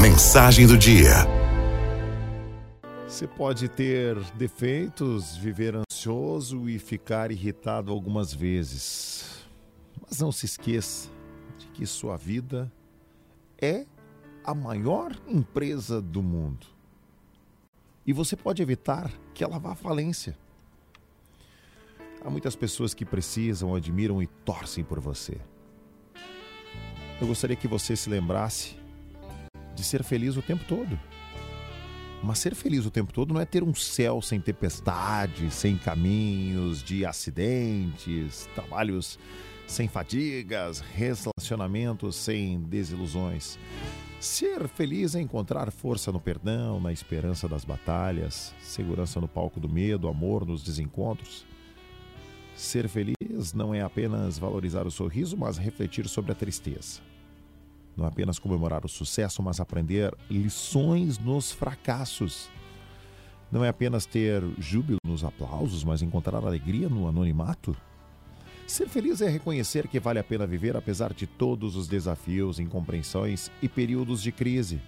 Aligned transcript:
Mensagem 0.00 0.66
do 0.66 0.76
dia. 0.76 1.26
Você 3.06 3.26
pode 3.26 3.68
ter 3.68 4.18
defeitos, 4.34 5.36
viver 5.36 5.74
ansioso 5.76 6.68
e 6.68 6.78
ficar 6.78 7.30
irritado 7.30 7.92
algumas 7.92 8.32
vezes. 8.32 9.44
Mas 10.00 10.18
não 10.18 10.32
se 10.32 10.46
esqueça 10.46 11.08
de 11.58 11.66
que 11.68 11.86
sua 11.86 12.16
vida 12.16 12.72
é 13.60 13.86
a 14.44 14.54
maior 14.54 15.12
empresa 15.28 16.00
do 16.00 16.22
mundo. 16.22 16.66
E 18.04 18.12
você 18.12 18.34
pode 18.34 18.60
evitar 18.62 19.12
que 19.32 19.44
ela 19.44 19.58
vá 19.58 19.72
à 19.72 19.76
falência. 19.76 20.36
Há 22.24 22.30
muitas 22.30 22.56
pessoas 22.56 22.94
que 22.94 23.04
precisam, 23.04 23.74
admiram 23.74 24.22
e 24.22 24.26
torcem 24.26 24.82
por 24.82 24.98
você. 24.98 25.38
Eu 27.20 27.26
gostaria 27.26 27.54
que 27.54 27.68
você 27.68 27.94
se 27.94 28.10
lembrasse 28.10 28.81
de 29.82 29.88
ser 29.88 30.04
feliz 30.04 30.36
o 30.36 30.42
tempo 30.42 30.64
todo. 30.64 30.98
Mas 32.22 32.38
ser 32.38 32.54
feliz 32.54 32.86
o 32.86 32.90
tempo 32.90 33.12
todo 33.12 33.34
não 33.34 33.40
é 33.40 33.44
ter 33.44 33.64
um 33.64 33.74
céu 33.74 34.22
sem 34.22 34.40
tempestades, 34.40 35.54
sem 35.54 35.76
caminhos 35.76 36.82
de 36.84 37.04
acidentes, 37.04 38.48
trabalhos 38.54 39.18
sem 39.66 39.88
fadigas, 39.88 40.78
relacionamentos 40.80 42.14
sem 42.14 42.60
desilusões. 42.60 43.58
Ser 44.20 44.68
feliz 44.68 45.16
é 45.16 45.20
encontrar 45.20 45.72
força 45.72 46.12
no 46.12 46.20
perdão, 46.20 46.78
na 46.78 46.92
esperança 46.92 47.48
das 47.48 47.64
batalhas, 47.64 48.54
segurança 48.60 49.20
no 49.20 49.26
palco 49.26 49.58
do 49.58 49.68
medo, 49.68 50.06
amor 50.06 50.46
nos 50.46 50.62
desencontros. 50.62 51.44
Ser 52.54 52.88
feliz 52.88 53.52
não 53.52 53.74
é 53.74 53.80
apenas 53.80 54.38
valorizar 54.38 54.86
o 54.86 54.92
sorriso, 54.92 55.36
mas 55.36 55.58
refletir 55.58 56.08
sobre 56.08 56.30
a 56.30 56.36
tristeza. 56.36 57.11
Não 57.96 58.06
apenas 58.06 58.38
comemorar 58.38 58.84
o 58.84 58.88
sucesso, 58.88 59.42
mas 59.42 59.60
aprender 59.60 60.14
lições 60.30 61.18
nos 61.18 61.52
fracassos. 61.52 62.48
Não 63.50 63.64
é 63.64 63.68
apenas 63.68 64.06
ter 64.06 64.42
júbilo 64.58 64.98
nos 65.04 65.22
aplausos, 65.22 65.84
mas 65.84 66.00
encontrar 66.00 66.42
alegria 66.44 66.88
no 66.88 67.06
anonimato. 67.06 67.76
Ser 68.66 68.88
feliz 68.88 69.20
é 69.20 69.28
reconhecer 69.28 69.86
que 69.88 70.00
vale 70.00 70.18
a 70.18 70.24
pena 70.24 70.46
viver 70.46 70.74
apesar 70.76 71.12
de 71.12 71.26
todos 71.26 71.76
os 71.76 71.86
desafios, 71.86 72.58
incompreensões 72.58 73.50
e 73.60 73.68
períodos 73.68 74.22
de 74.22 74.32
crise. 74.32 74.80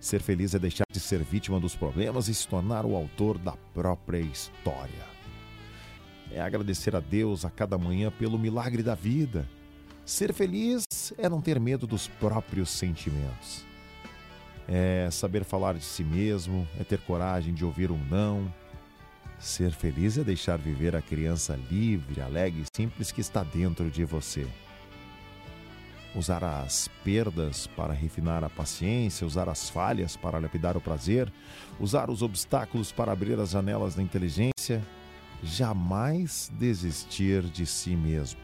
Ser 0.00 0.20
feliz 0.20 0.54
é 0.54 0.58
deixar 0.58 0.84
de 0.90 0.98
ser 0.98 1.22
vítima 1.22 1.60
dos 1.60 1.76
problemas 1.76 2.26
e 2.26 2.34
se 2.34 2.48
tornar 2.48 2.84
o 2.84 2.96
autor 2.96 3.38
da 3.38 3.52
própria 3.72 4.18
história. 4.18 5.14
É 6.32 6.40
agradecer 6.40 6.96
a 6.96 7.00
Deus 7.00 7.44
a 7.44 7.50
cada 7.50 7.78
manhã 7.78 8.10
pelo 8.10 8.36
milagre 8.36 8.82
da 8.82 8.96
vida 8.96 9.48
Ser 10.04 10.34
feliz 10.34 10.84
é 11.16 11.30
não 11.30 11.40
ter 11.40 11.58
medo 11.58 11.86
dos 11.86 12.06
próprios 12.06 12.68
sentimentos. 12.68 13.64
É 14.68 15.08
saber 15.10 15.44
falar 15.44 15.74
de 15.74 15.84
si 15.84 16.04
mesmo, 16.04 16.68
é 16.78 16.84
ter 16.84 17.00
coragem 17.00 17.54
de 17.54 17.64
ouvir 17.64 17.90
um 17.90 17.98
não. 18.10 18.52
Ser 19.38 19.72
feliz 19.72 20.18
é 20.18 20.22
deixar 20.22 20.58
viver 20.58 20.94
a 20.94 21.00
criança 21.00 21.58
livre, 21.70 22.20
alegre 22.20 22.62
e 22.62 22.76
simples 22.76 23.10
que 23.10 23.22
está 23.22 23.42
dentro 23.42 23.90
de 23.90 24.04
você. 24.04 24.46
Usar 26.14 26.44
as 26.44 26.86
perdas 27.02 27.66
para 27.66 27.94
refinar 27.94 28.44
a 28.44 28.50
paciência, 28.50 29.26
usar 29.26 29.48
as 29.48 29.70
falhas 29.70 30.16
para 30.16 30.38
lapidar 30.38 30.76
o 30.76 30.82
prazer, 30.82 31.32
usar 31.80 32.10
os 32.10 32.20
obstáculos 32.20 32.92
para 32.92 33.10
abrir 33.10 33.40
as 33.40 33.50
janelas 33.50 33.94
da 33.94 34.02
inteligência, 34.02 34.82
jamais 35.42 36.52
desistir 36.58 37.42
de 37.42 37.64
si 37.64 37.96
mesmo 37.96 38.43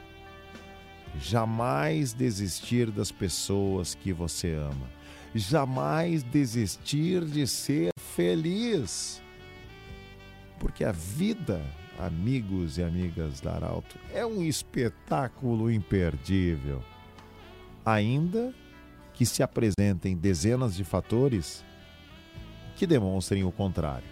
Jamais 1.19 2.13
desistir 2.13 2.91
das 2.91 3.11
pessoas 3.11 3.95
que 3.95 4.13
você 4.13 4.55
ama. 4.55 4.89
Jamais 5.35 6.23
desistir 6.23 7.25
de 7.25 7.47
ser 7.47 7.91
feliz. 8.15 9.23
Porque 10.59 10.85
a 10.85 10.93
vida, 10.93 11.61
amigos 11.99 12.79
e 12.79 12.83
amigas 12.83 13.41
da 13.41 13.55
Arauto, 13.55 13.97
é 14.13 14.25
um 14.25 14.43
espetáculo 14.43 15.71
imperdível. 15.71 16.83
Ainda 17.85 18.53
que 19.15 19.25
se 19.27 19.43
apresentem 19.43 20.17
dezenas 20.17 20.75
de 20.75 20.85
fatores 20.85 21.65
que 22.77 22.87
demonstrem 22.87 23.45
o 23.45 23.53
contrário. 23.53 24.09